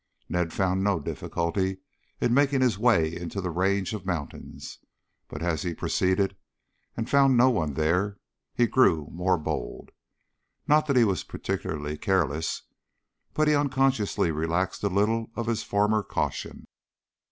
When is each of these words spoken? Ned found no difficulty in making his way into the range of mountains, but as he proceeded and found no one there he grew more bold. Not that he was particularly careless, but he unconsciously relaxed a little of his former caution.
Ned 0.27 0.51
found 0.51 0.83
no 0.83 0.99
difficulty 0.99 1.77
in 2.19 2.33
making 2.33 2.61
his 2.61 2.79
way 2.79 3.15
into 3.15 3.39
the 3.39 3.51
range 3.51 3.93
of 3.93 4.03
mountains, 4.03 4.79
but 5.27 5.43
as 5.43 5.61
he 5.61 5.75
proceeded 5.75 6.35
and 6.97 7.07
found 7.07 7.37
no 7.37 7.51
one 7.51 7.75
there 7.75 8.17
he 8.55 8.65
grew 8.65 9.09
more 9.11 9.37
bold. 9.37 9.91
Not 10.67 10.87
that 10.87 10.95
he 10.97 11.03
was 11.03 11.23
particularly 11.23 11.99
careless, 11.99 12.63
but 13.35 13.47
he 13.47 13.53
unconsciously 13.53 14.31
relaxed 14.31 14.83
a 14.83 14.89
little 14.89 15.29
of 15.35 15.45
his 15.45 15.61
former 15.61 16.01
caution. 16.01 16.65